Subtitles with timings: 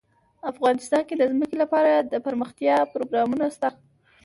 [0.51, 3.69] افغانستان کې د ځمکه لپاره دپرمختیا پروګرامونه شته.